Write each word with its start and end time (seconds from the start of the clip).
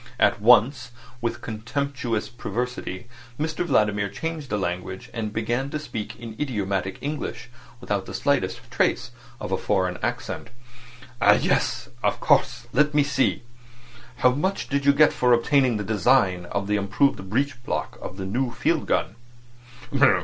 At 0.19 0.41
once, 0.41 0.89
with 1.21 1.41
contemptuous 1.43 2.27
perversity, 2.27 3.05
Mr 3.39 3.63
Vladimir 3.63 4.09
changed 4.09 4.49
the 4.49 4.57
language, 4.57 5.11
and 5.13 5.31
began 5.31 5.69
to 5.69 5.77
speak 5.77 6.19
idiomatic 6.19 6.97
English 7.01 7.51
without 7.79 8.07
the 8.07 8.15
slightest 8.15 8.61
trace 8.71 9.11
of 9.39 9.51
a 9.51 9.57
foreign 9.59 9.99
accent. 10.01 10.47
"Ah! 11.21 11.33
Yes. 11.33 11.87
Of 12.01 12.19
course. 12.19 12.65
Let's 12.73 12.99
see. 13.11 13.43
How 14.15 14.31
much 14.31 14.69
did 14.69 14.87
you 14.87 14.91
get 14.93 15.13
for 15.13 15.33
obtaining 15.33 15.77
the 15.77 15.83
design 15.83 16.45
of 16.45 16.65
the 16.65 16.77
improved 16.77 17.29
breech 17.29 17.63
block 17.63 17.99
of 18.01 18.17
their 18.17 18.25
new 18.25 18.51
field 18.51 18.87
gun?" 18.87 19.17